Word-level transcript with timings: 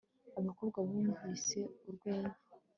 Abakobwa 0.39 0.77
bumvise 0.87 1.59
urwenya 1.89 2.33